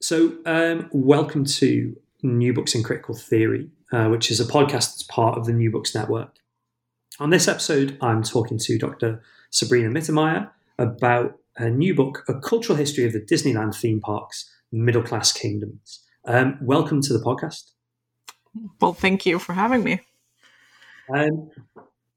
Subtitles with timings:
[0.00, 5.04] So, um, welcome to New Books in Critical Theory, uh, which is a podcast that's
[5.04, 6.36] part of the New Books Network.
[7.18, 9.22] On this episode, I'm talking to Dr.
[9.50, 15.02] Sabrina Mittermeier about a new book, A Cultural History of the Disneyland Theme Parks, Middle
[15.02, 16.04] Class Kingdoms.
[16.26, 17.70] Um, welcome to the podcast.
[18.78, 20.00] Well, thank you for having me.
[21.08, 21.50] Um,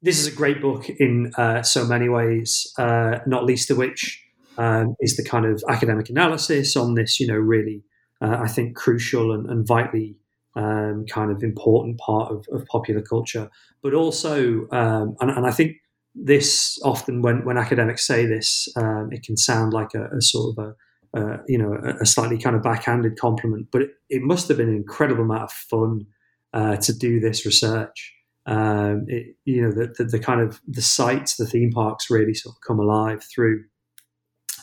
[0.01, 4.21] this is a great book in uh, so many ways, uh, not least of which
[4.59, 7.81] um, is the kind of academic analysis on this, you know, really,
[8.21, 10.17] uh, I think, crucial and, and vitally
[10.55, 13.49] um, kind of important part of, of popular culture.
[13.81, 15.77] But also, um, and, and, I think
[16.13, 20.57] this often, when, when academics say this, um, it can sound like a, a sort
[20.57, 20.75] of a
[21.11, 24.69] uh, you know, a, slightly kind of backhanded compliment, but it, it, must have been
[24.69, 26.05] an incredible amount of fun
[26.53, 28.13] uh, to do this research.
[28.45, 32.35] Um, it, you know, the, the, the, kind of the sites, the theme parks really
[32.35, 33.63] sort of come alive through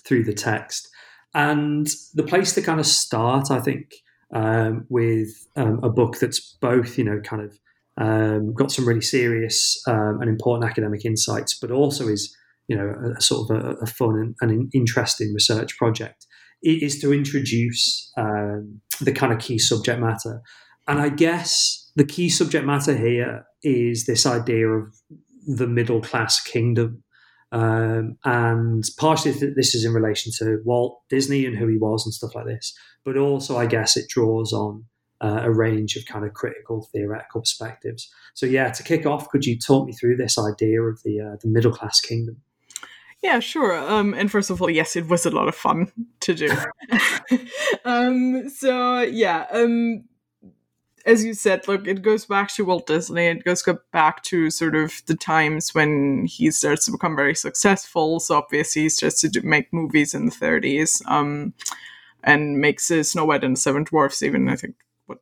[0.06, 0.88] through the text.
[1.34, 3.94] And the place to kind of start, I think,
[4.34, 7.58] um, with um, a book that's both, you know, kind of
[7.98, 12.34] um, got some really serious um, and important academic insights, but also is,
[12.68, 16.26] you know, a, a sort of a, a fun and, interesting research project,
[16.62, 20.40] is to introduce um, the kind of key subject matter.
[20.88, 24.94] And I guess the key subject matter here is this idea of
[25.46, 27.02] the middle class kingdom
[27.56, 32.12] um, and partially this is in relation to Walt Disney and who he was and
[32.12, 32.76] stuff like this.
[33.02, 34.84] But also, I guess it draws on
[35.22, 38.12] uh, a range of kind of critical theoretical perspectives.
[38.34, 41.36] So, yeah, to kick off, could you talk me through this idea of the uh,
[41.40, 42.42] the middle class kingdom?
[43.22, 43.74] Yeah, sure.
[43.74, 45.90] Um, and first of all, yes, it was a lot of fun
[46.20, 46.54] to do.
[47.86, 50.04] um, so yeah, um,
[51.06, 53.26] as you said, look, it goes back to Walt Disney.
[53.26, 58.18] It goes back to sort of the times when he starts to become very successful.
[58.18, 61.54] So obviously, he starts to do, make movies in the 30s, um,
[62.24, 64.22] and makes uh, Snow White and the Seven Dwarfs.
[64.24, 64.74] Even I think
[65.06, 65.20] what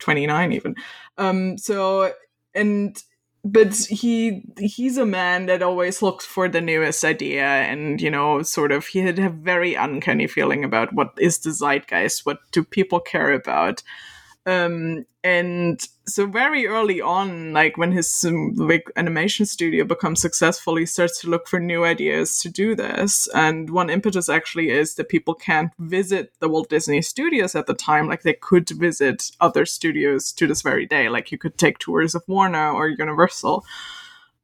[0.00, 0.74] 29 even.
[1.16, 2.12] Um, so
[2.54, 3.02] and
[3.42, 8.42] but he he's a man that always looks for the newest idea and you know
[8.42, 12.62] sort of he had a very uncanny feeling about what is the zeitgeist what do
[12.62, 13.82] people care about
[14.46, 20.76] um, and so very early on, like when his um, like animation studio becomes successful,
[20.76, 23.28] he starts to look for new ideas to do this.
[23.34, 27.74] And one impetus actually is that people can't visit the Walt Disney Studios at the
[27.74, 31.10] time, like they could visit other studios to this very day.
[31.10, 33.64] Like you could take tours of Warner or Universal.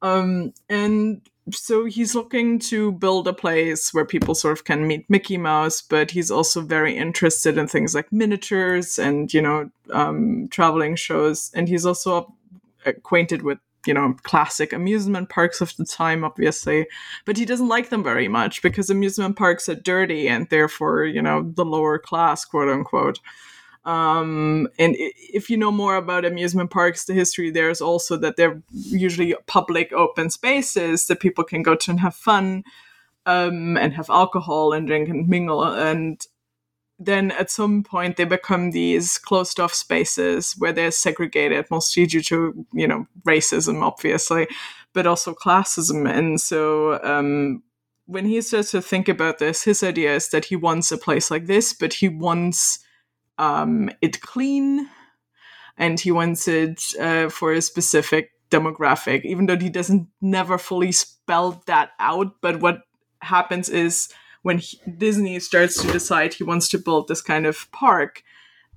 [0.03, 5.09] Um, and so he's looking to build a place where people sort of can meet
[5.09, 10.49] Mickey Mouse, but he's also very interested in things like miniatures and you know um,
[10.49, 12.35] traveling shows, and he's also
[12.85, 16.87] acquainted with you know classic amusement parks of the time, obviously,
[17.25, 21.23] but he doesn't like them very much because amusement parks are dirty and therefore you
[21.23, 23.21] know the lower class, quote unquote.
[23.87, 28.37] Um, and if you know more about amusement parks, the history there is also that
[28.37, 32.65] they're usually public open spaces that people can go to and have fun
[33.27, 35.63] um, and have alcohol and drink and mingle.
[35.63, 36.21] And
[36.99, 42.23] then at some point they become these closed off spaces where they're segregated, mostly due
[42.23, 44.49] to, you know, racism, obviously,
[44.95, 46.11] but also classism.
[46.11, 47.63] And so um,
[48.07, 51.31] when he starts to think about this, his idea is that he wants a place
[51.31, 52.81] like this, but he wants
[53.39, 54.89] um, it clean,
[55.77, 59.25] and he wants it uh, for a specific demographic.
[59.25, 62.83] Even though he doesn't never fully spell that out, but what
[63.23, 64.09] happens is
[64.43, 68.23] when he, Disney starts to decide he wants to build this kind of park,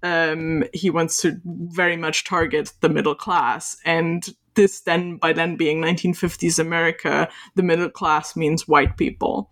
[0.01, 3.77] um, he wants to very much target the middle class.
[3.85, 9.51] And this then, by then being 1950s America, the middle class means white people.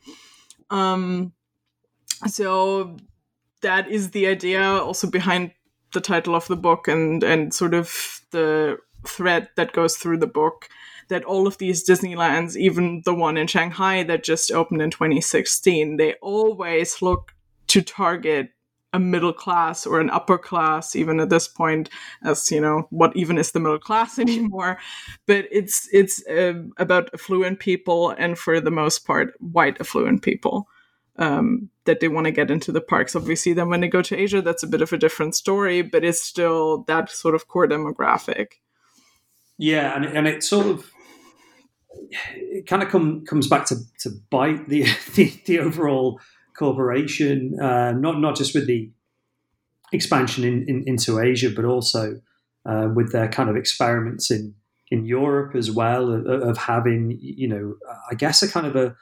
[0.70, 1.34] Um,
[2.26, 2.98] so
[3.62, 5.52] that is the idea also behind
[5.94, 10.28] the title of the book and and sort of the thread that goes through the
[10.28, 10.70] book
[11.10, 15.98] that all of these Disneylands, even the one in Shanghai that just opened in 2016,
[15.98, 17.34] they always look
[17.68, 18.50] to target
[18.94, 21.90] a middle class or an upper class, even at this point,
[22.24, 24.78] as you know, what even is the middle class anymore?
[25.26, 30.68] But it's it's uh, about affluent people, and for the most part, white affluent people.
[31.18, 33.16] Um, that they want to get into the parks.
[33.16, 36.04] Obviously, then when they go to Asia, that's a bit of a different story, but
[36.04, 38.54] it's still that sort of core demographic.
[39.58, 40.92] Yeah, and and it sort of
[42.12, 44.84] it kind of come, comes back to, to bite the,
[45.16, 46.20] the, the overall
[46.58, 48.92] corporation, uh, not not just with the
[49.94, 52.20] expansion in, in, into Asia, but also
[52.66, 54.54] uh, with their kind of experiments in
[54.90, 57.76] in Europe as well of, of, having you know
[58.10, 58.96] I guess a kind of a,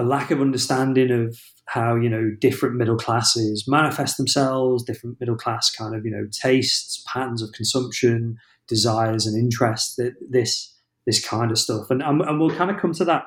[0.00, 5.36] a lack of understanding of how you know different middle classes manifest themselves, different middle
[5.36, 9.96] class kind of you know tastes, patterns of consumption, desires, and interests.
[9.96, 10.74] That this
[11.06, 13.24] this kind of stuff, and and, and we'll kind of come to that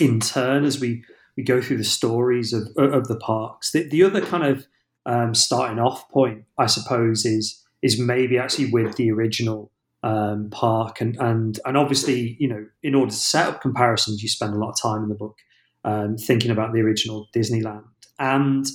[0.00, 1.04] in turn as we
[1.36, 3.72] we go through the stories of of the parks.
[3.72, 4.66] The, the other kind of
[5.06, 9.70] um, starting off point, I suppose, is is maybe actually with the original
[10.02, 14.28] um, park, and and and obviously, you know, in order to set up comparisons, you
[14.28, 15.36] spend a lot of time in the book
[15.84, 17.84] um, thinking about the original Disneyland,
[18.18, 18.66] and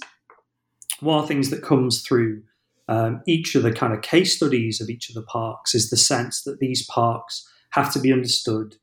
[0.99, 2.43] one of the things that comes through
[2.87, 5.97] um, each of the kind of case studies of each of the parks is the
[5.97, 8.75] sense that these parks have to be understood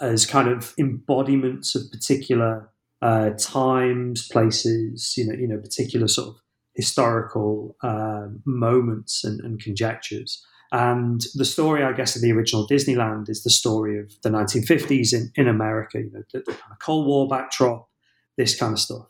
[0.00, 2.70] as kind of embodiments of particular
[3.02, 6.36] uh, times, places, you know, you know, particular sort of
[6.74, 10.44] historical uh, moments and, and, conjectures.
[10.70, 15.14] And the story, I guess, of the original Disneyland is the story of the 1950s
[15.14, 17.88] in, in America, you know, the, the kind of Cold War backdrop,
[18.36, 19.06] this kind of stuff.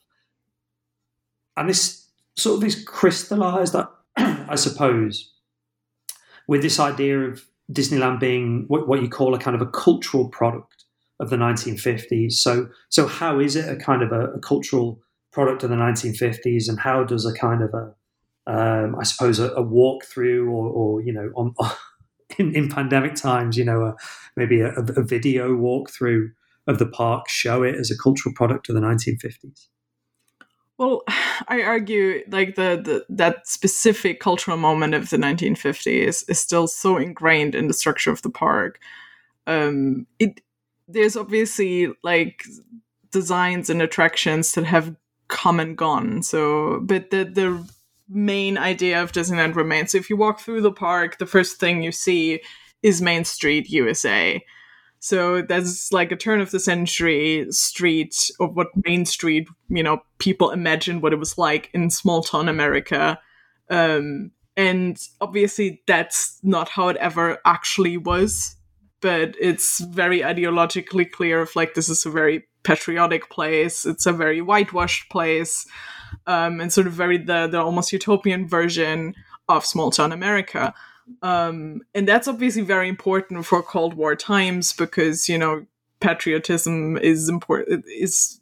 [1.56, 2.06] And this
[2.37, 3.75] sort of is crystallized,
[4.16, 5.32] I suppose,
[6.46, 10.28] with this idea of Disneyland being what, what you call a kind of a cultural
[10.28, 10.84] product
[11.20, 12.34] of the 1950s.
[12.34, 15.00] So, so how is it a kind of a, a cultural
[15.32, 17.94] product of the 1950s, and how does a kind of a,
[18.49, 21.55] um, I suppose, a, a walkthrough or, or, you know, on,
[22.39, 23.97] in, in, pandemic times, you know, a,
[24.37, 26.31] maybe a, a video walkthrough
[26.67, 29.67] of the park show it as a cultural product of the 1950s?
[30.79, 31.03] Well,
[31.49, 36.97] I argue like the, the that specific cultural moment of the 1950s is still so
[36.97, 38.81] ingrained in the structure of the park.
[39.47, 40.41] Um, it
[40.89, 42.44] there's obviously like
[43.11, 44.97] designs and attractions that have
[45.29, 46.23] come and gone.
[46.23, 47.69] So, but the the
[48.08, 49.93] main idea of Disneyland remains.
[49.93, 52.40] So if you walk through the park, the first thing you see
[52.82, 54.43] is Main Street, USA.
[55.00, 60.02] So that's like a turn of the century street of what Main Street, you know,
[60.19, 63.19] people imagine what it was like in small town America.
[63.70, 68.56] Um, and obviously that's not how it ever actually was,
[69.00, 74.12] but it's very ideologically clear of like this is a very patriotic place, it's a
[74.12, 75.66] very whitewashed place,
[76.26, 79.14] um, and sort of very the the almost utopian version
[79.49, 80.75] of small town America.
[81.22, 85.66] Um, and that's obviously very important for Cold War times because, you know,
[86.00, 88.40] patriotism is important, is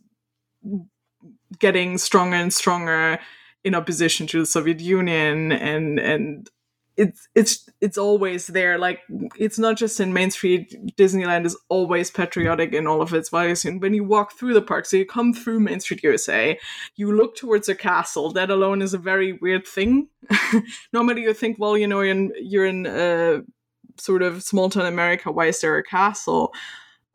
[1.58, 3.18] getting stronger and stronger
[3.62, 6.50] in opposition to the Soviet Union and, and
[6.96, 8.78] it's it's it's always there.
[8.78, 9.00] Like
[9.38, 10.74] it's not just in Main Street.
[10.96, 13.64] Disneyland is always patriotic in all of its values.
[13.64, 16.58] And when you walk through the park, so you come through Main Street USA,
[16.96, 18.32] you look towards a castle.
[18.32, 20.08] That alone is a very weird thing.
[20.92, 23.40] Normally, you think, well, you know, you're in you're in uh,
[23.98, 25.30] sort of small town America.
[25.30, 26.54] Why is there a castle?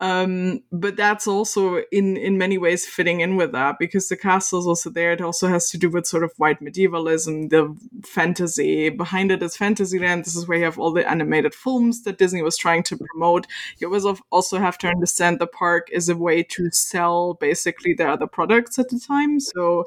[0.02, 4.58] Um, but that's also in in many ways fitting in with that because the castle
[4.58, 5.12] is also there.
[5.12, 7.72] It also has to do with sort of white medievalism, the
[8.04, 10.24] fantasy behind it is Fantasyland.
[10.24, 13.46] This is where you have all the animated films that Disney was trying to promote.
[13.78, 18.08] You always also have to understand the park is a way to sell basically their
[18.08, 19.38] other products at the time.
[19.38, 19.86] So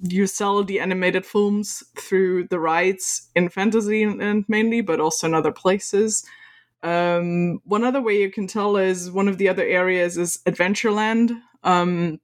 [0.00, 5.52] you sell the animated films through the rides in Fantasyland mainly, but also in other
[5.52, 6.24] places.
[6.82, 11.40] Um, one other way you can tell is one of the other areas is Adventureland.
[11.62, 12.20] Um,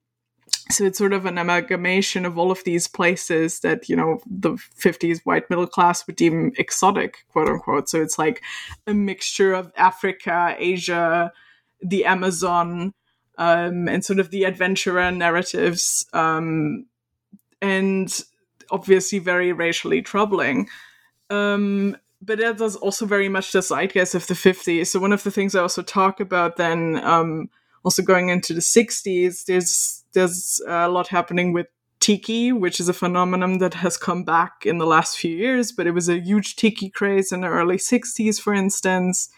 [0.71, 4.53] so it's sort of an amalgamation of all of these places that you know the
[4.53, 8.43] 50s white middle class would deem exotic quote unquote so it's like
[8.87, 11.33] a mixture of africa asia
[11.83, 12.95] the amazon
[13.39, 16.87] um, and sort of the adventurer narratives um,
[17.61, 18.23] and
[18.71, 20.69] obviously very racially troubling
[21.31, 24.89] um, but that was also very much the zeitgeist of the 50s.
[24.89, 27.49] So one of the things I also talk about then, um,
[27.85, 31.69] also going into the 60s, there's there's a lot happening with
[32.01, 35.73] tiki, which is a phenomenon that has come back in the last few years.
[35.73, 39.31] But it was a huge tiki craze in the early 60s, for instance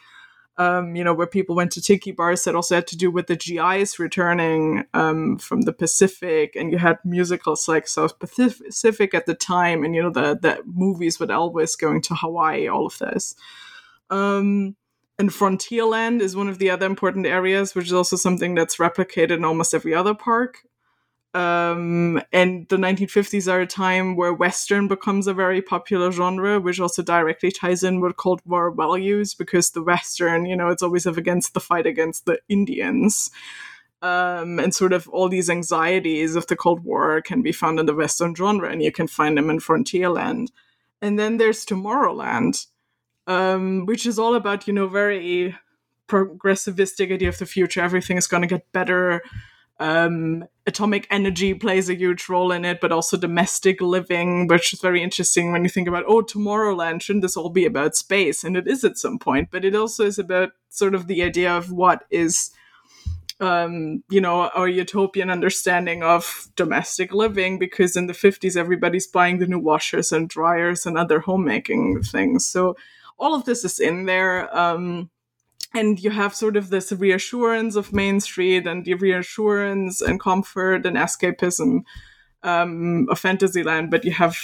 [0.59, 3.29] um, you know, where people went to tiki bars that also had to do with
[3.29, 9.27] the GIs returning um, from the Pacific, and you had musicals like South Pacific at
[9.27, 12.99] the time, and you know the the movies with Elvis going to Hawaii, all of
[12.99, 13.37] this.
[14.11, 14.75] Um,
[15.19, 19.37] and Frontierland is one of the other important areas, which is also something that's replicated
[19.37, 20.65] in almost every other park.
[21.39, 26.81] Um, and the 1950s are a time where Western becomes a very popular genre, which
[26.81, 31.07] also directly ties in with Cold War values because the Western, you know, it's always
[31.07, 33.31] up against the fight against the Indians.
[34.03, 37.87] Um, and sort of all these anxieties of the Cold War can be found in
[37.87, 40.49] the Western genre, and you can find them in Frontierland.
[41.01, 42.67] And then there's Tomorrowland,
[43.29, 45.55] um, which is all about, you know, very
[46.09, 47.81] progressivistic idea of the future.
[47.81, 49.23] Everything is going to get better.
[49.81, 54.81] Um, atomic energy plays a huge role in it, but also domestic living, which is
[54.81, 58.43] very interesting when you think about, oh, Tomorrowland, shouldn't this all be about space?
[58.43, 61.57] And it is at some point, but it also is about sort of the idea
[61.57, 62.51] of what is
[63.41, 69.39] um, you know, our utopian understanding of domestic living because in the 50s, everybody's buying
[69.39, 72.45] the new washers and dryers and other homemaking things.
[72.47, 72.77] So
[73.19, 74.55] all of this is in there.
[74.57, 75.11] Um,
[75.75, 80.87] and you have sort of this reassurance of Main Street and the reassurance and comfort
[80.87, 81.83] and escapism
[82.43, 84.37] um, of Fantasyland, but you have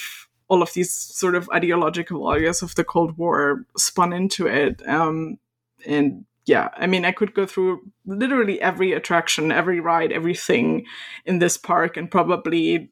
[0.49, 4.87] all of these sort of ideological values of the Cold War spun into it.
[4.87, 5.39] Um,
[5.87, 10.85] and yeah, I mean, I could go through literally every attraction, every ride, everything
[11.25, 12.91] in this park and probably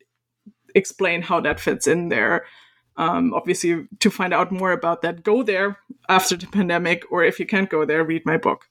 [0.75, 2.47] explain how that fits in there.
[2.97, 7.41] Um, obviously, to find out more about that, go there after the pandemic, or if
[7.41, 8.69] you can't go there, read my book.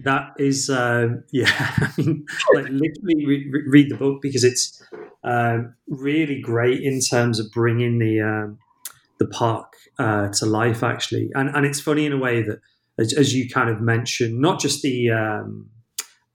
[0.00, 4.82] That is, uh, yeah, I mean, like literally re- re- read the book because it's
[5.24, 8.58] um, really great in terms of bringing the um,
[9.18, 11.30] the park uh, to life, actually.
[11.34, 12.60] And and it's funny in a way that
[12.98, 15.70] as, as you kind of mentioned, not just the um,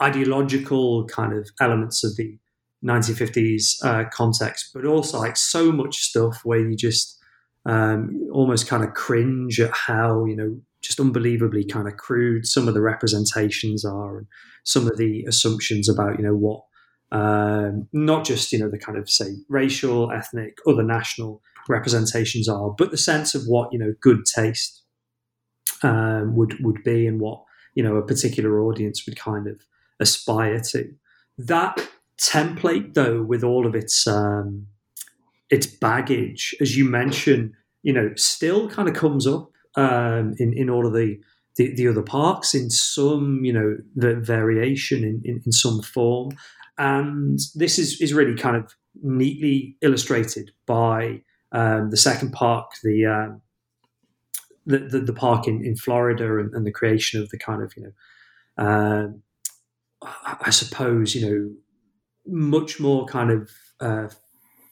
[0.01, 2.37] ideological kind of elements of the
[2.85, 7.17] 1950s uh, context, but also like so much stuff where you just
[7.65, 12.67] um, almost kind of cringe at how, you know, just unbelievably kind of crude some
[12.67, 14.27] of the representations are and
[14.63, 16.63] some of the assumptions about, you know, what
[17.11, 22.71] um, not just, you know, the kind of say racial, ethnic, other national representations are,
[22.71, 24.81] but the sense of what, you know, good taste
[25.83, 27.43] um, would would be and what
[27.75, 29.61] you know a particular audience would kind of
[29.99, 30.93] aspire to.
[31.37, 31.87] That
[32.21, 34.67] template, though, with all of its um,
[35.49, 40.69] its baggage, as you mentioned, you know, still kind of comes up um, in in
[40.69, 41.19] all of the,
[41.55, 46.31] the, the other parks in some you know the variation in, in, in some form,
[46.77, 53.05] and this is is really kind of neatly illustrated by um, the second park, the
[53.05, 53.41] um,
[54.65, 57.73] the, the, the park in, in Florida and, and, the creation of the kind of,
[57.75, 59.23] you know, um,
[60.23, 61.51] I suppose, you know,
[62.25, 64.09] much more kind of uh,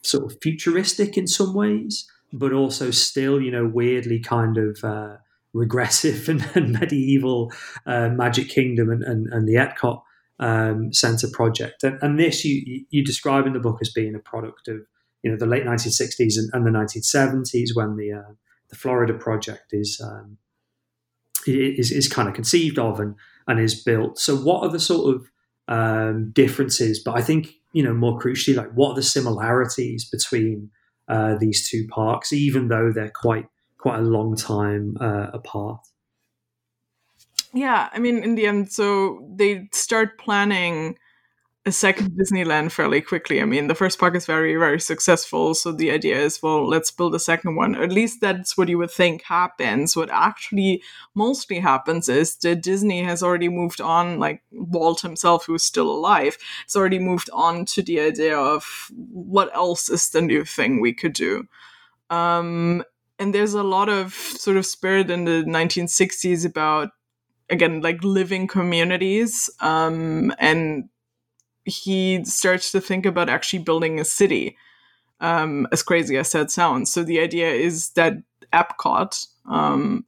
[0.01, 5.18] sort of futuristic in some ways, but also still, you know, weirdly kind of uh,
[5.53, 7.51] regressive and, and medieval
[7.86, 10.01] uh, Magic Kingdom and, and, and the Epcot
[10.39, 11.84] um, Center project.
[11.84, 14.77] And, and, this you, you describe in the book as being a product of,
[15.22, 18.34] you know, the late 1960s and, and the 1970s when the uh,
[18.70, 20.38] the Florida project is um,
[21.48, 23.15] is, is kind of conceived of and
[23.48, 24.20] and is built.
[24.20, 25.29] So, what are the sort of
[25.69, 27.01] um, differences?
[27.03, 30.71] But I think you know more crucially, like what are the similarities between
[31.07, 33.45] uh, these two parks, even though they're quite
[33.77, 35.79] quite a long time uh, apart.
[37.53, 40.99] Yeah, I mean, in the end, so they start planning
[41.65, 43.41] a second Disneyland fairly quickly.
[43.41, 45.53] I mean, the first park is very, very successful.
[45.53, 47.75] So the idea is, well, let's build a second one.
[47.75, 49.95] At least that's what you would think happens.
[49.95, 50.81] What actually
[51.15, 56.37] mostly happens is that Disney has already moved on, like Walt himself, who's still alive,
[56.65, 60.93] has already moved on to the idea of what else is the new thing we
[60.93, 61.45] could do.
[62.09, 62.83] Um,
[63.19, 66.91] and there's a lot of sort of spirit in the 1960s about
[67.49, 70.87] again like living communities um, and
[71.69, 74.57] he starts to think about actually building a city.
[75.21, 76.93] Um, as crazy as that sounds.
[76.93, 78.13] So the idea is that
[78.53, 80.05] Epcot um,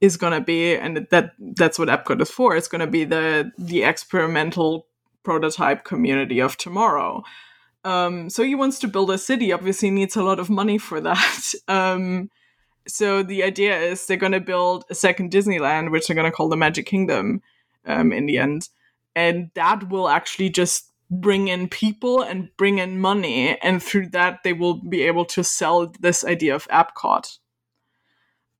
[0.00, 2.56] is going to be, and that that's what Epcot is for.
[2.56, 4.86] It's going to be the the experimental
[5.22, 7.22] prototype community of tomorrow.
[7.84, 9.52] Um, so he wants to build a city.
[9.52, 11.54] Obviously, needs a lot of money for that.
[11.68, 12.30] Um,
[12.86, 16.36] so the idea is they're going to build a second Disneyland, which they're going to
[16.36, 17.42] call the Magic Kingdom
[17.86, 18.68] um, in the end,
[19.14, 24.42] and that will actually just bring in people and bring in money and through that
[24.44, 27.38] they will be able to sell this idea of Epcot.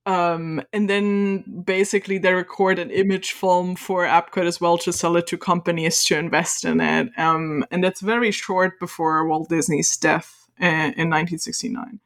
[0.06, 5.16] Um, and then basically they record an image film for Epcot as well to sell
[5.16, 7.10] it to companies to invest in it.
[7.18, 12.00] Um, and that's very short before Walt Disney's death in, in 1969.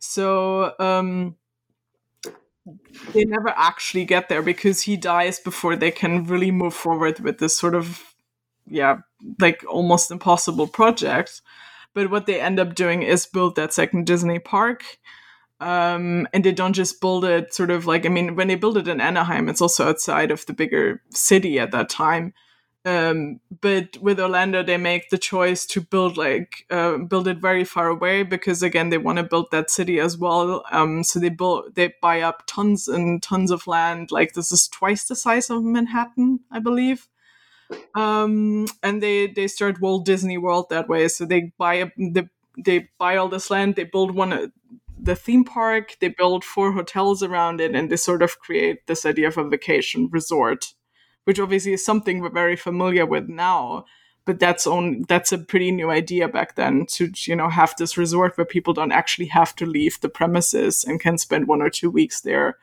[0.00, 1.36] So um,
[3.12, 7.38] they never actually get there because he dies before they can really move forward with
[7.38, 8.14] this sort of
[8.70, 8.98] yeah,
[9.40, 11.40] like almost impossible project.
[11.94, 14.84] But what they end up doing is build that second Disney park.
[15.60, 18.76] Um, and they don't just build it sort of like, I mean, when they build
[18.76, 22.32] it in Anaheim, it's also outside of the bigger city at that time.
[22.84, 27.64] Um, but with Orlando, they make the choice to build like uh, build it very
[27.64, 30.64] far away because again, they want to build that city as well.
[30.70, 34.10] Um, so they build they buy up tons and tons of land.
[34.10, 37.08] Like this is twice the size of Manhattan, I believe.
[37.94, 41.08] Um, and they they start Walt Disney World that way.
[41.08, 43.76] So they buy up the they buy all this land.
[43.76, 44.46] They build one uh,
[45.00, 45.96] the theme park.
[46.00, 49.48] They build four hotels around it, and they sort of create this idea of a
[49.48, 50.74] vacation resort
[51.28, 53.84] which obviously is something we're very familiar with now.
[54.24, 57.98] But that's on that's a pretty new idea back then to you know have this
[57.98, 61.68] resort where people don't actually have to leave the premises and can spend one or
[61.68, 62.56] two weeks there.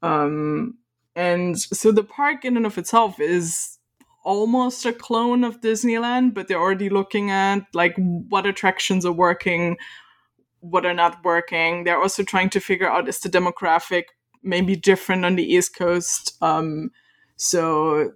[0.00, 0.78] Um,
[1.14, 3.77] and so the park in and of itself is
[4.24, 9.76] almost a clone of Disneyland, but they're already looking at like what attractions are working,
[10.60, 11.84] what are not working.
[11.84, 14.04] They're also trying to figure out is the demographic
[14.42, 16.36] maybe different on the East Coast.
[16.40, 16.90] Um,
[17.36, 18.12] so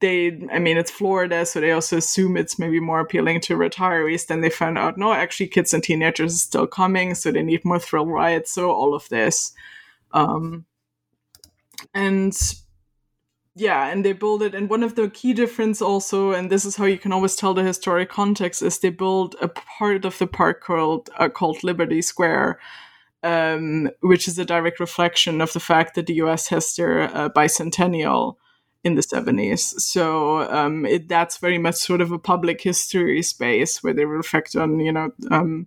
[0.00, 4.26] they, I mean, it's Florida, so they also assume it's maybe more appealing to retirees.
[4.26, 7.64] Then they found out, no, actually, kids and teenagers are still coming, so they need
[7.64, 8.50] more thrill rides.
[8.50, 9.52] So all of this,
[10.12, 10.66] um,
[11.94, 12.36] and
[13.58, 14.54] yeah, and they build it.
[14.54, 17.54] And one of the key difference also, and this is how you can always tell
[17.54, 22.02] the historic context, is they build a part of the park called uh, called Liberty
[22.02, 22.58] Square.
[23.24, 26.46] Um, which is a direct reflection of the fact that the U.S.
[26.50, 28.36] has their uh, bicentennial,
[28.84, 29.80] in the 70s.
[29.80, 34.54] So um, it, that's very much sort of a public history space where they reflect
[34.56, 35.66] on, you know, um,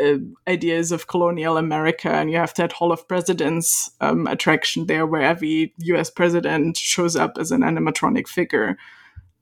[0.00, 2.10] uh, ideas of colonial America.
[2.10, 7.16] And you have that Hall of Presidents um, attraction there where every US president shows
[7.16, 8.76] up as an animatronic figure.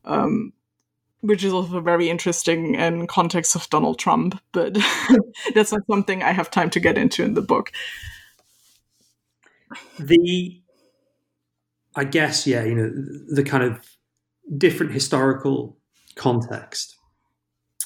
[0.05, 0.53] Um,
[1.21, 4.77] which is also very interesting in context of Donald Trump, but
[5.55, 7.71] that's not something I have time to get into in the book.
[10.01, 10.61] The
[11.95, 12.91] I guess, yeah, you know,
[13.29, 13.79] the kind of
[14.57, 15.79] different historical
[16.17, 16.97] context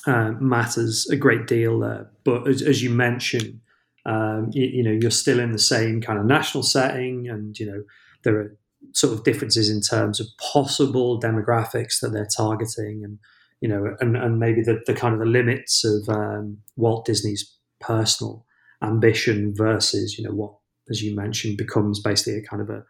[0.07, 2.11] uh, matters a great deal there.
[2.25, 3.61] But as, as you mentioned,
[4.05, 7.67] um, you, you, know, you're still in the same kind of national setting, and you
[7.67, 7.83] know,
[8.23, 8.57] there are
[8.93, 13.19] sort of differences in terms of possible demographics that they're targeting, and
[13.61, 17.53] you know, and, and maybe the, the kind of the limits of um, Walt Disney's
[17.81, 18.47] personal
[18.83, 20.55] ambition versus, you know, what,
[20.91, 22.85] as you mentioned, becomes basically a kind of a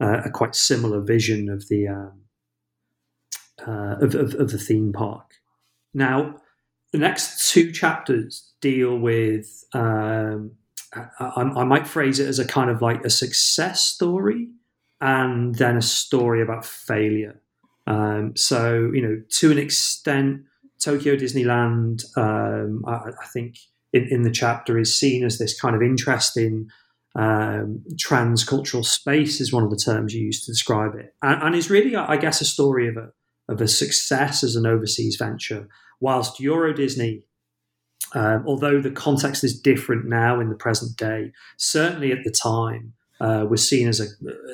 [0.00, 2.20] uh, a quite similar vision of the um,
[3.66, 5.34] uh, of, of, of, the theme park.
[5.92, 6.36] Now,
[6.92, 9.64] the next two chapters deal with.
[9.72, 10.52] Um,
[10.92, 14.48] I, I, might phrase it as a kind of like a success story
[15.00, 17.40] and then a story about failure.
[17.86, 20.42] Um, so, you know, to an extent,
[20.80, 23.58] Tokyo Disneyland, um, I, I, think
[23.92, 26.68] in, in, the chapter is seen as this kind of interesting
[27.14, 31.54] um, transcultural space is one of the terms you use to describe it, and, and
[31.54, 33.10] is really, I guess, a story of a
[33.50, 35.68] of a success as an overseas venture.
[36.00, 37.24] Whilst Euro Disney,
[38.14, 42.94] um, although the context is different now in the present day, certainly at the time
[43.20, 44.06] uh, was seen as a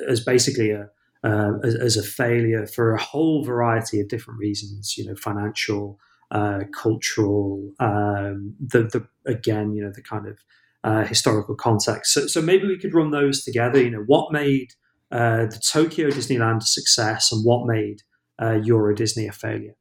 [0.09, 0.89] as basically a
[1.23, 4.97] uh, as, as, a failure for a whole variety of different reasons.
[4.97, 5.99] You know, financial,
[6.31, 10.37] uh, cultural, um, the the again, you know, the kind of
[10.83, 12.13] uh, historical context.
[12.13, 13.81] So, so maybe we could run those together.
[13.81, 14.73] You know, what made
[15.11, 18.03] uh, the Tokyo Disneyland a success and what made
[18.41, 19.75] uh, Euro Disney a failure?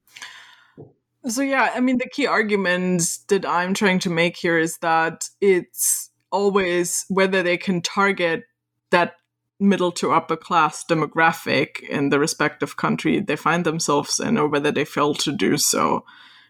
[1.27, 5.29] So yeah, I mean the key argument that I'm trying to make here is that
[5.41, 8.45] it's always whether they can target
[8.91, 9.15] that
[9.59, 14.71] middle to upper class demographic in the respective country they find themselves in or whether
[14.71, 16.05] they fail to do so.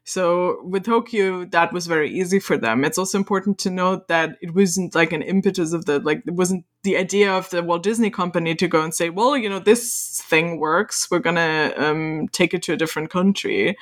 [0.08, 2.84] So with Tokyo, that was very easy for them.
[2.84, 6.34] It's also important to note that it wasn't like an impetus of the like it
[6.34, 9.58] wasn't the idea of the Walt Disney Company to go and say, well, you know,
[9.58, 11.10] this thing works.
[11.10, 13.76] We're gonna um, take it to a different country.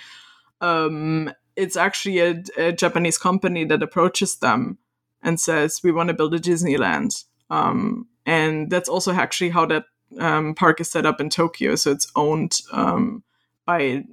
[0.62, 4.78] Um, it's actually a, a, Japanese company that approaches them
[5.22, 7.22] and says, we want to build a Disneyland.
[7.50, 9.84] Um, and that's also actually how that
[10.18, 11.74] um, park is set up in Tokyo.
[11.74, 13.24] So it's owned um,
[13.66, 14.04] by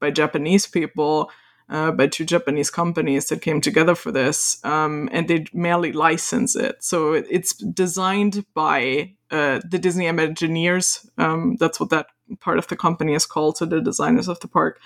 [0.00, 1.30] by Japanese people,
[1.68, 6.56] uh, by two Japanese companies that came together for this, um, and they merely license
[6.56, 6.82] it.
[6.84, 11.08] So it's designed by uh, the Disney Imagineers.
[11.18, 12.06] Um, that's what that
[12.40, 13.56] part of the company is called.
[13.56, 14.80] So the designers of the park,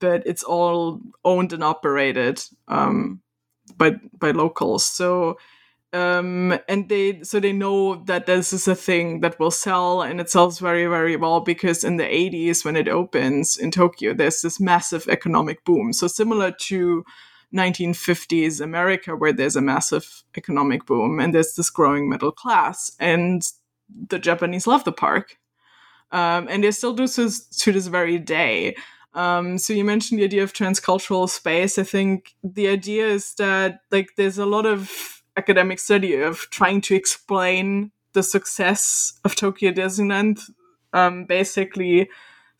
[0.00, 3.20] but it's all owned and operated um,
[3.76, 4.84] by by locals.
[4.84, 5.38] So
[5.92, 10.20] um, and they so they know that this is a thing that will sell and
[10.20, 14.42] it sells very very well because in the 80s when it opens in tokyo there's
[14.42, 15.92] this massive economic boom.
[15.92, 17.04] So similar to
[17.54, 23.42] 1950s america where there's a massive economic boom and there's this growing middle class and
[24.08, 25.38] the japanese love the park.
[26.10, 27.28] Um, and they still do so
[27.60, 28.76] to this very day.
[29.14, 31.78] Um, so you mentioned the idea of transcultural space.
[31.78, 36.80] I think the idea is that like there's a lot of academic study of trying
[36.82, 40.50] to explain the success of Tokyo Disneyland
[40.92, 42.08] um, basically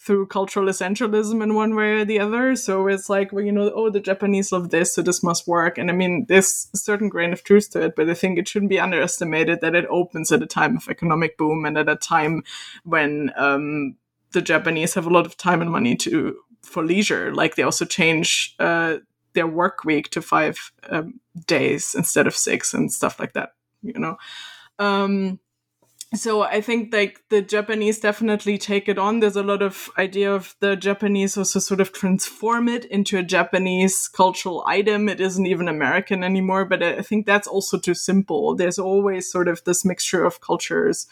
[0.01, 2.55] through cultural essentialism in one way or the other.
[2.55, 5.77] So it's like, well, you know, oh, the Japanese love this, so this must work.
[5.77, 8.47] And I mean, there's a certain grain of truth to it, but I think it
[8.47, 11.97] shouldn't be underestimated that it opens at a time of economic boom and at a
[11.97, 12.45] time
[12.85, 13.97] when um,
[14.33, 17.35] the Japanese have a lot of time and money to for leisure.
[17.35, 18.99] Like they also change uh,
[19.35, 23.51] their work week to five um, days instead of six and stuff like that
[23.83, 24.17] you know?
[24.79, 25.41] Um,
[26.15, 29.21] so i think like the japanese definitely take it on.
[29.21, 33.23] There's a lot of idea of the japanese also sort of transform it into a
[33.23, 35.09] japanese cultural item.
[35.09, 38.55] It isn't even american anymore but i think that's also too simple.
[38.55, 41.07] There's always sort of this mixture of cultures.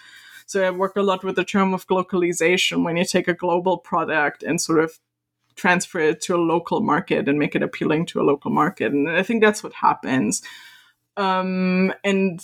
[0.46, 3.76] So i work a lot with the term of glocalization when you take a global
[3.76, 4.98] product and sort of
[5.56, 8.92] transfer it to a local market and make it appealing to a local market.
[8.92, 10.42] And I think that's what happens.
[11.16, 12.40] Um, and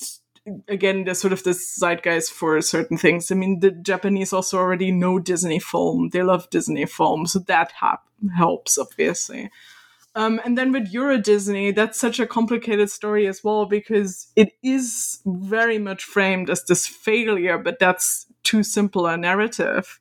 [0.68, 3.31] again, there's sort of this zeitgeist for certain things.
[3.31, 6.09] I mean, the Japanese also already know Disney film.
[6.11, 7.27] They love Disney film.
[7.27, 8.03] So that ha-
[8.37, 9.51] helps, obviously.
[10.14, 14.53] Um, and then with Euro Disney, that's such a complicated story as well because it
[14.62, 19.98] is very much framed as this failure, but that's too simple a narrative.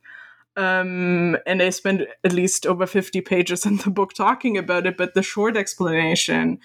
[0.56, 4.96] Um, and I spend at least over 50 pages in the book talking about it.
[4.96, 6.60] But the short explanation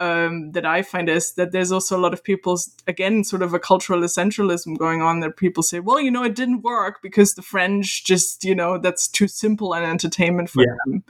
[0.00, 3.52] um, that I find is that there's also a lot of people's, again, sort of
[3.52, 7.34] a cultural essentialism going on that people say, well, you know, it didn't work because
[7.34, 10.74] the French just, you know, that's too simple an entertainment for yeah.
[10.86, 11.04] them.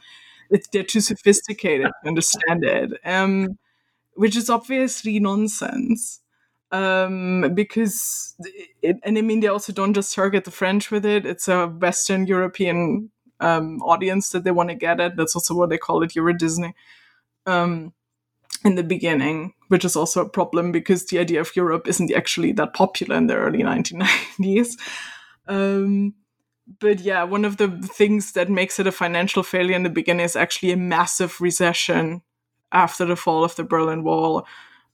[0.51, 3.59] It's, they're too sophisticated to understand it, um,
[4.15, 6.21] which is obviously nonsense
[6.71, 8.35] um, because
[8.83, 11.27] it, and I mean they also don't just target the French with it.
[11.27, 15.17] It's a Western European um, audience that they want to get at.
[15.17, 16.75] That's also what they call it Euro Disney.
[17.47, 17.93] Um,
[18.65, 22.53] in the beginning, which is also a problem because the idea of Europe isn't actually
[22.53, 24.77] that popular in the early 1990s.
[25.47, 26.15] Um,
[26.81, 30.25] but yeah, one of the things that makes it a financial failure in the beginning
[30.25, 32.23] is actually a massive recession
[32.73, 34.47] after the fall of the Berlin Wall.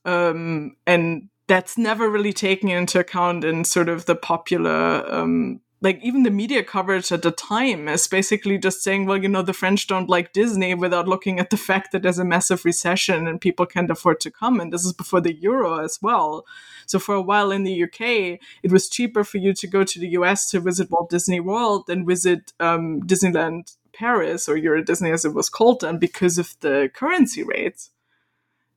[0.04, 6.00] Um, and that's never really taken into account in sort of the popular um, like
[6.02, 9.52] even the media coverage at the time is basically just saying well you know the
[9.52, 13.40] french don't like disney without looking at the fact that there's a massive recession and
[13.40, 14.60] people can't afford to come.
[14.60, 16.46] And this is before the euro as well.
[16.86, 20.00] So for a while in the uk it was cheaper for you to go to
[20.00, 25.10] the us to visit walt disney world than visit um, disneyland paris or euro disney
[25.12, 27.90] as it was called then because of the currency rates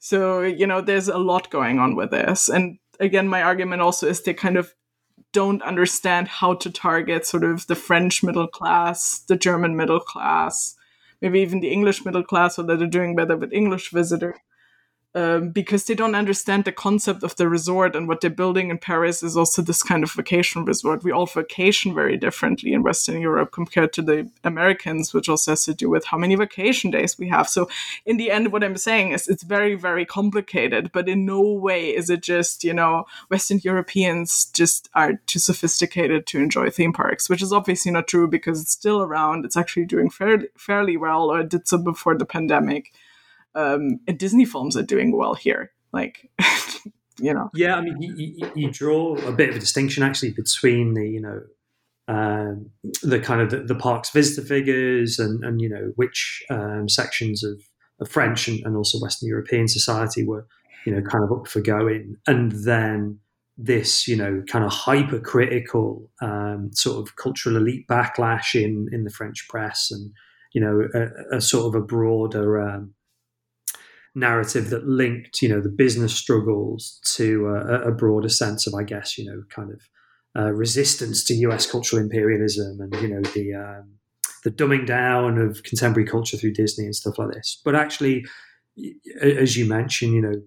[0.08, 2.48] so, you know, there's a lot going on with this.
[2.48, 4.74] And again, my argument also is they kind of
[5.34, 10.78] don't understand how to target sort of the French middle class, the German middle class,
[11.22, 14.38] maybe even the English middle class, that they're doing better with English visitors
[15.18, 18.78] um, because they don't understand the concept of the resort and what they're building in
[18.78, 21.04] Paris is also this kind of vacation resort.
[21.04, 25.66] We all vacation very differently in Western Europe compared to the Americans, which also has
[25.66, 27.50] to do with how many vacation days we have.
[27.50, 27.68] So,
[28.06, 31.96] in the end, what I'm saying is it's very, very complicated, but in no way
[31.96, 37.28] is it just, you know, Western Europeans just are too sophisticated to enjoy theme parks,
[37.28, 39.46] which is obviously not true because it's still around.
[39.46, 42.92] It's actually doing fairly, fairly well, or did so before the pandemic
[43.56, 45.72] um, Disney films are doing well here.
[45.92, 46.30] Like,
[47.20, 47.50] you know.
[47.54, 51.22] Yeah, I mean, you, you, draw a bit of a distinction actually between the, you
[51.22, 51.42] know,
[52.08, 52.70] um,
[53.04, 57.44] the kind of the, the, park's visitor figures and, and you know, which um, sections
[57.44, 57.62] of,
[58.00, 60.48] of French and, and, also Western European society were,
[60.86, 62.16] you know, kind of up for going.
[62.26, 63.20] And then
[63.58, 69.10] this, you know, kind of hypercritical um, sort of cultural elite backlash in, in the
[69.10, 70.14] French press and,
[70.54, 72.94] you know, a, a sort of a broader um,
[74.18, 78.84] narrative that linked, you know, the business struggles to a, a broader sense of, I
[78.84, 79.82] guess, you know, kind of
[80.38, 81.70] uh, resistance to U.S.
[81.70, 83.94] cultural imperialism and you know the um,
[84.44, 87.60] the dumbing down of contemporary culture through Disney and stuff like this.
[87.66, 88.24] But actually,
[89.20, 90.42] as you mentioned, you know,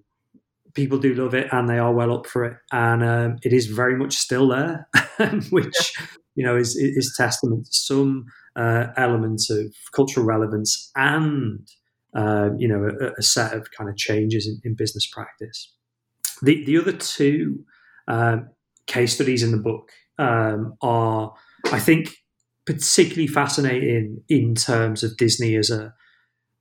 [0.75, 3.67] people do love it and they are well up for it, and um, it is
[3.67, 4.89] very much still there,
[5.51, 5.93] which
[6.37, 11.67] you know is is testament to some uh, elements of cultural relevance and
[12.15, 15.73] uh, you know, a, a, set of kind of changes in, in, business practice.
[16.43, 17.65] the the other two
[18.09, 18.49] um,
[18.87, 21.33] case studies in the book um, are,
[21.73, 22.17] I think,
[22.67, 25.95] particularly fascinating in terms of Disney as a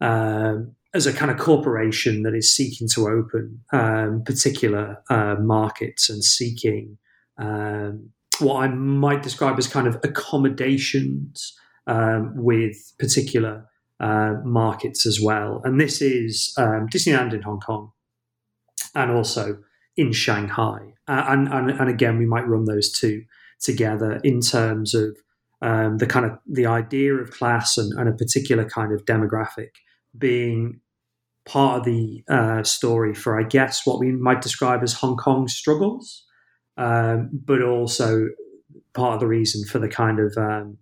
[0.01, 6.09] um, as a kind of corporation that is seeking to open um, particular uh, markets
[6.09, 6.97] and seeking
[7.37, 8.09] um,
[8.39, 11.55] what I might describe as kind of accommodations
[11.87, 13.68] um, with particular
[13.99, 15.61] uh, markets as well.
[15.63, 17.91] And this is um, Disneyland in Hong Kong
[18.95, 19.59] and also
[19.97, 20.93] in Shanghai.
[21.07, 23.23] Uh, and, and, and again, we might run those two
[23.59, 25.17] together in terms of
[25.61, 29.71] um, the kind of the idea of class and, and, a particular kind of demographic
[30.17, 30.79] being
[31.45, 35.49] part of the uh, story for, I guess, what we might describe as Hong Kong
[35.49, 36.23] struggles,
[36.77, 38.29] um, but also
[38.93, 40.77] part of the reason for the kind of um,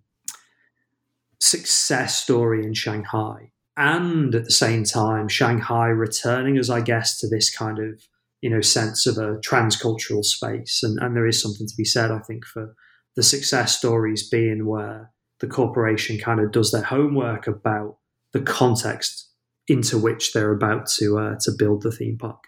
[1.40, 3.52] success story in Shanghai.
[3.76, 8.02] And at the same time, Shanghai returning as, I guess, to this kind of
[8.40, 12.10] you know sense of a transcultural space, and, and there is something to be said,
[12.10, 12.74] I think, for
[13.16, 17.98] the success stories being where the corporation kind of does their homework about
[18.32, 19.30] the context
[19.66, 22.44] into which they're about to uh, to build the theme park.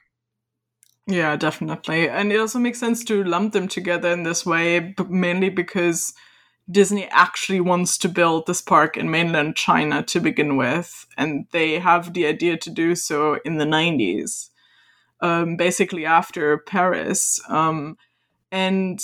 [1.07, 5.49] Yeah, definitely, and it also makes sense to lump them together in this way, mainly
[5.49, 6.15] because
[6.71, 11.79] Disney actually wants to build this park in mainland China to begin with, and they
[11.79, 14.51] have the idea to do so in the 90s,
[15.21, 17.41] um, basically after Paris.
[17.49, 17.97] Um,
[18.53, 19.01] and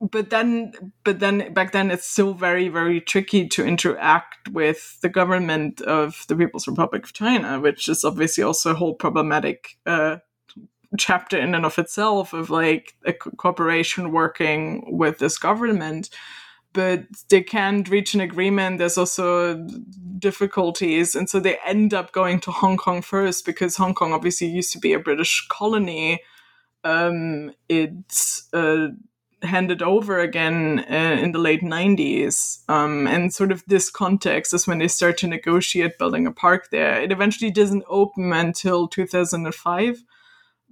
[0.00, 0.72] but then
[1.04, 6.24] but then back then it's still very very tricky to interact with the government of
[6.28, 10.16] the people's republic of china which is obviously also a whole problematic uh,
[10.98, 16.08] chapter in and of itself of like a corporation working with this government
[16.72, 18.78] but they can't reach an agreement.
[18.78, 19.66] There's also
[20.18, 21.14] difficulties.
[21.14, 24.72] And so they end up going to Hong Kong first because Hong Kong obviously used
[24.72, 26.20] to be a British colony.
[26.84, 28.88] Um, it's uh,
[29.42, 32.60] handed over again uh, in the late 90s.
[32.68, 36.70] Um, and sort of this context is when they start to negotiate building a park
[36.70, 37.00] there.
[37.00, 40.04] It eventually doesn't open until 2005.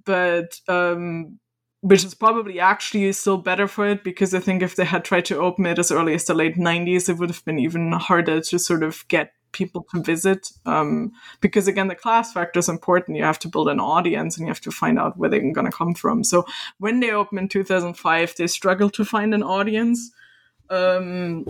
[0.04, 1.38] But um,
[1.80, 5.24] which is probably actually still better for it because I think if they had tried
[5.26, 8.40] to open it as early as the late 90s, it would have been even harder
[8.40, 10.50] to sort of get people to visit.
[10.66, 13.16] Um, because again, the class factor is important.
[13.16, 15.70] You have to build an audience and you have to find out where they're going
[15.70, 16.24] to come from.
[16.24, 16.44] So
[16.78, 20.10] when they opened in 2005, they struggled to find an audience.
[20.70, 21.46] Um,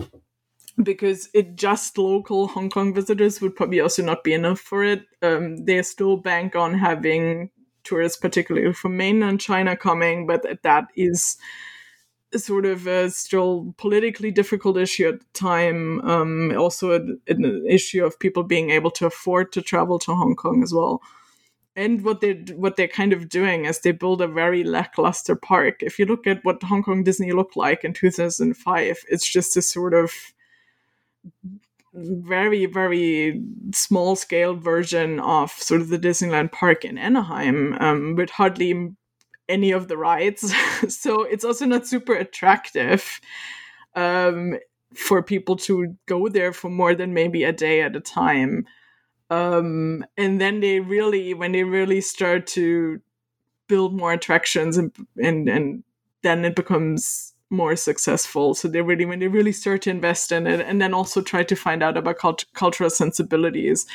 [0.81, 5.05] because it just local Hong Kong visitors would probably also not be enough for it.
[5.21, 7.49] Um, they still bank on having
[7.89, 11.37] tourists, particularly from mainland China, coming, but that is
[12.35, 16.01] sort of a still politically difficult issue at the time.
[16.01, 20.61] Um, also, an, issue of people being able to afford to travel to Hong Kong
[20.63, 21.01] as well.
[21.75, 25.81] And what they what they're kind of doing is they build a very lackluster park.
[25.81, 29.61] If you look at what Hong Kong Disney looked like in 2005, it's just a
[29.61, 30.11] sort of
[31.93, 33.41] very very
[33.73, 38.91] small scale version of sort of the Disneyland park in Anaheim um, with hardly
[39.47, 40.53] any of the rides.
[40.87, 43.19] so it's also not super attractive
[43.95, 44.57] um,
[44.93, 48.65] for people to go there for more than maybe a day at a time.
[49.31, 53.01] Um, and then they really, when they really start to
[53.67, 55.83] build more attractions and and, and
[56.23, 58.53] then it becomes more successful.
[58.53, 61.43] So they really, when they really start to invest in it, and then also try
[61.43, 63.87] to find out about cult- cultural sensibilities,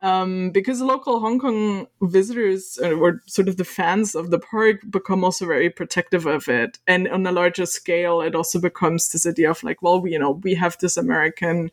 [0.00, 4.80] um, because local Hong Kong visitors uh, or sort of the fans of the park
[4.90, 9.26] become also very protective of it, and on a larger scale, it also becomes this
[9.26, 11.70] idea of like, well, we, you know, we have this American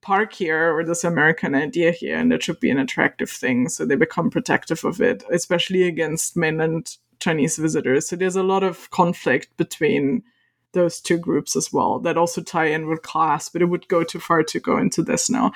[0.00, 3.68] park here or this American idea here, and it should be an attractive thing.
[3.68, 8.08] So they become protective of it, especially against mainland Chinese visitors.
[8.08, 10.24] So there's a lot of conflict between
[10.72, 14.04] those two groups as well that also tie in with class, but it would go
[14.04, 15.52] too far to go into this now.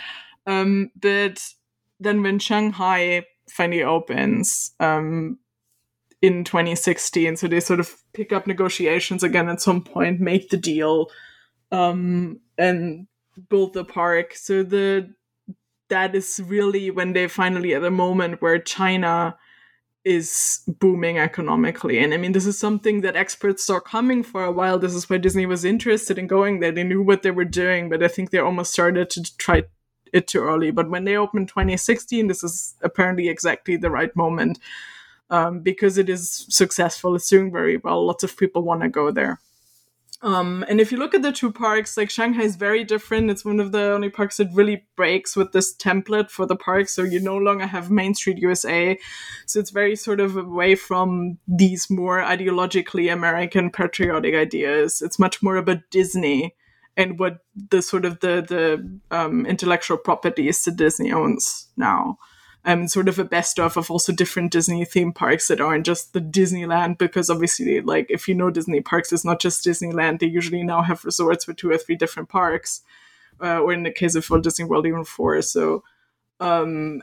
[0.47, 1.43] Um, but
[1.99, 5.39] then when Shanghai finally opens um,
[6.23, 10.57] in 2016, so they sort of pick up negotiations again at some point, make the
[10.57, 11.11] deal,
[11.73, 13.07] um, and
[13.49, 14.35] build the park.
[14.35, 15.15] So the
[15.89, 19.37] that is really when they finally at a moment where China
[20.07, 21.99] is booming economically.
[21.99, 24.79] And I mean, this is something that experts saw coming for a while.
[24.79, 26.71] This is why Disney was interested in going there.
[26.71, 29.65] They knew what they were doing, but I think they almost started to try
[30.13, 30.71] it too early.
[30.71, 34.61] But when they opened 2016, this is apparently exactly the right moment
[35.29, 37.17] um, because it is successful.
[37.17, 38.07] It's doing very well.
[38.07, 39.41] Lots of people want to go there.
[40.27, 43.31] Um, and if you look at the two parks, like Shanghai is very different.
[43.31, 46.89] It's one of the only parks that really breaks with this template for the park.
[46.89, 48.99] So you no longer have Main Street USA.
[49.47, 55.01] So it's very sort of away from these more ideologically American patriotic ideas.
[55.01, 56.57] It's much more about Disney
[56.97, 57.39] and what
[57.71, 62.19] the sort of the the um, intellectual properties that Disney owns now
[62.67, 66.13] um, sort of a best of of also different Disney theme parks that aren't just
[66.13, 70.19] the Disneyland, because obviously, like if you know Disney parks, it's not just Disneyland.
[70.19, 72.83] They usually now have resorts with two or three different parks,
[73.41, 75.41] uh, or in the case of Walt Disney World, even four.
[75.43, 75.85] So,
[76.41, 77.03] um,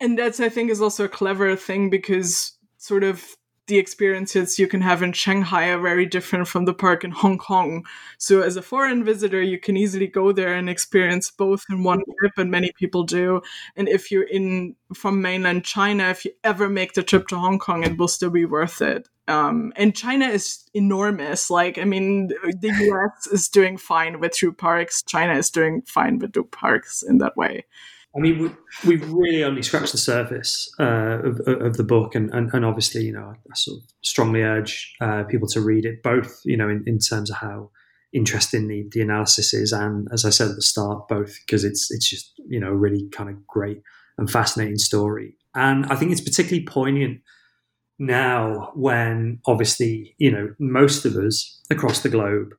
[0.00, 3.36] and that's I think is also a clever thing because sort of
[3.66, 7.38] the experiences you can have in Shanghai are very different from the park in Hong
[7.38, 7.84] Kong.
[8.18, 12.02] So, as a foreign visitor, you can easily go there and experience both in one
[12.18, 13.42] trip, and many people do.
[13.76, 17.58] And if you're in from mainland China, if you ever make the trip to Hong
[17.58, 19.08] Kong, it will still be worth it.
[19.28, 21.50] Um, and China is enormous.
[21.50, 25.02] Like, I mean, the US is doing fine with two parks.
[25.02, 27.64] China is doing fine with two parks in that way.
[28.16, 32.32] I mean, we, have really only scratched the surface uh, of, of, the book, and,
[32.32, 36.02] and, and, obviously, you know, I sort of strongly urge uh, people to read it,
[36.02, 37.70] both, you know, in, in terms of how
[38.12, 41.90] interesting the, the analysis is, and as I said at the start, both because it's
[41.90, 43.82] it's just you know really kind of great
[44.18, 47.20] and fascinating story, and I think it's particularly poignant
[47.98, 52.54] now when obviously you know most of us across the globe,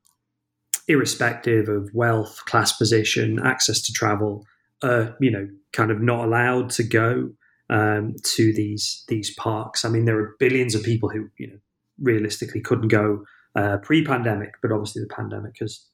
[0.88, 4.46] irrespective of wealth, class position, access to travel
[4.84, 7.30] are you know kind of not allowed to go
[7.70, 9.86] um, to these these parks.
[9.86, 11.58] I mean, there are billions of people who you know
[12.00, 13.24] realistically couldn't go
[13.56, 15.86] uh, pre-pandemic, but obviously the pandemic has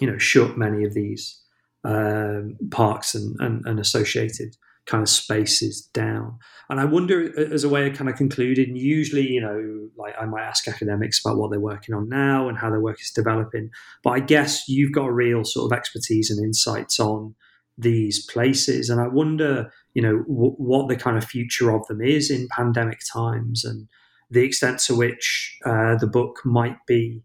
[0.00, 1.40] you know shut many of these
[1.84, 4.56] um, parks and, and, and associated
[4.86, 6.38] kind of spaces down.
[6.70, 10.24] And I wonder, as a way of kind of concluding, usually, you know, like I
[10.24, 13.70] might ask academics about what they're working on now and how their work is developing.
[14.02, 17.34] But I guess you've got a real sort of expertise and insights on
[17.78, 18.90] these places.
[18.90, 22.48] And I wonder, you know, w- what the kind of future of them is in
[22.50, 23.88] pandemic times and
[24.30, 27.22] the extent to which uh, the book might be,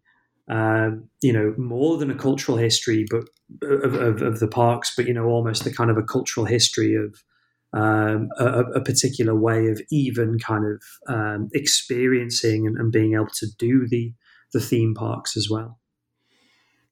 [0.47, 3.23] um, you know, more than a cultural history, but
[3.67, 6.95] of, of, of, the parks, but you know, almost the kind of a cultural history
[6.95, 7.23] of
[7.73, 13.29] um, a, a, particular way of even kind of um, experiencing and, and being able
[13.33, 14.13] to do the
[14.53, 15.79] the theme parks as well.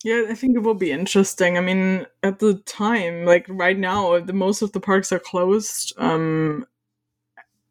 [0.03, 1.57] Yeah, I think it will be interesting.
[1.57, 5.93] I mean, at the time, like right now, the most of the parks are closed.
[5.97, 6.65] Um,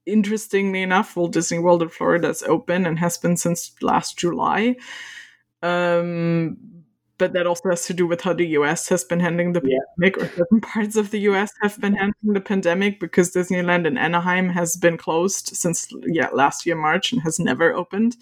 [0.06, 4.76] interestingly enough, Walt Disney World in Florida is open and has been since last July.
[5.62, 6.56] Um,
[7.18, 9.78] but that also has to do with how the US has been handling the yeah.
[9.98, 13.98] pandemic, or certain parts of the US have been handling the pandemic because Disneyland in
[13.98, 18.16] Anaheim has been closed since yeah last year March and has never opened.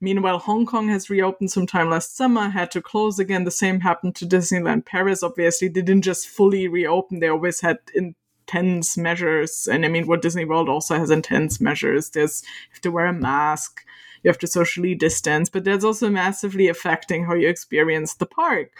[0.00, 3.44] Meanwhile, Hong Kong has reopened sometime last summer, had to close again.
[3.44, 5.22] The same happened to Disneyland Paris.
[5.22, 9.68] Obviously, they didn't just fully reopen, they always had intense measures.
[9.70, 12.10] And I mean, what Disney World also has intense measures.
[12.10, 13.84] There's you have to wear a mask,
[14.22, 18.72] you have to socially distance, but that's also massively affecting how you experience the park.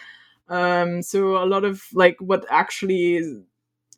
[0.48, 3.42] Um, so a lot of like what actually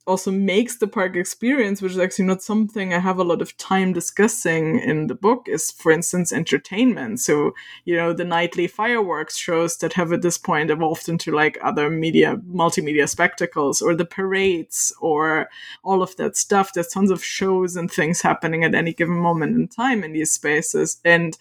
[0.07, 3.57] also makes the park experience, which is actually not something I have a lot of
[3.57, 7.21] time discussing in the book, is for instance entertainment.
[7.21, 11.59] So, you know, the nightly fireworks shows that have at this point evolved into like
[11.63, 15.49] other media, multimedia spectacles, or the parades, or
[15.85, 16.73] all of that stuff.
[16.73, 20.33] There's tons of shows and things happening at any given moment in time in these
[20.33, 21.01] spaces.
[21.05, 21.37] And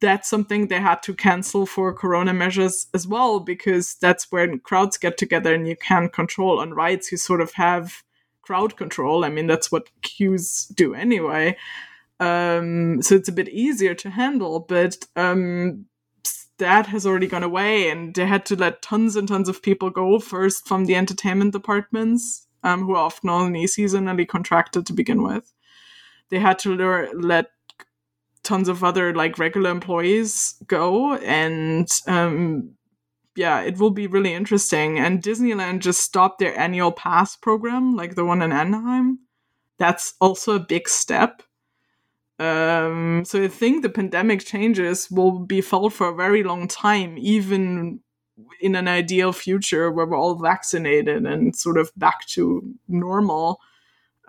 [0.00, 4.96] that's something they had to cancel for corona measures as well because that's when crowds
[4.96, 8.02] get together and you can control on rides you sort of have
[8.42, 9.24] crowd control.
[9.24, 11.56] I mean that's what queues do anyway.
[12.20, 15.86] Um, so it's a bit easier to handle but um,
[16.58, 19.90] that has already gone away and they had to let tons and tons of people
[19.90, 25.22] go first from the entertainment departments um, who are often only seasonally contracted to begin
[25.22, 25.52] with.
[26.30, 26.74] They had to
[27.14, 27.46] let
[28.42, 32.74] tons of other like regular employees go and um
[33.36, 34.98] yeah it will be really interesting.
[34.98, 39.20] And disneyland just stopped their annual pass program like the one in anaheim.
[39.78, 41.42] That's also a big step.
[42.38, 47.16] Um so i think the pandemic changes will be felt for a very long time
[47.18, 48.00] even
[48.60, 53.60] in an ideal future where we're all vaccinated and sort of back to normal.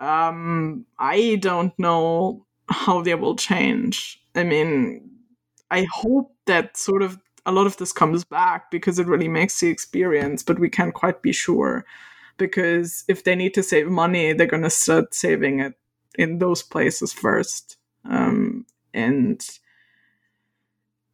[0.00, 4.20] Um i don't know how they will change.
[4.34, 5.10] I mean,
[5.70, 9.60] I hope that sort of a lot of this comes back because it really makes
[9.60, 11.84] the experience, but we can't quite be sure.
[12.36, 15.74] Because if they need to save money, they're going to start saving it
[16.16, 17.76] in those places first.
[18.04, 19.46] Um, and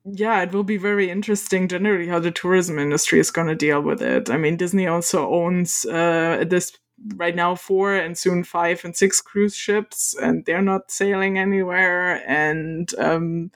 [0.04, 3.80] yeah, it will be very interesting generally how the tourism industry is going to deal
[3.80, 4.30] with it.
[4.30, 6.76] I mean, Disney also owns uh, this
[7.16, 12.22] right now four and soon five and six cruise ships, and they're not sailing anywhere.
[12.28, 13.50] And um,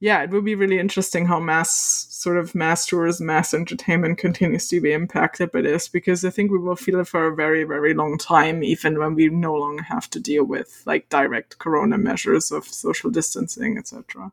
[0.00, 4.66] yeah, it will be really interesting how mass sort of mass tourism, mass entertainment continues
[4.68, 7.64] to be impacted by this because I think we will feel it for a very,
[7.64, 11.98] very long time, even when we no longer have to deal with like direct corona
[11.98, 14.32] measures of social distancing, etc.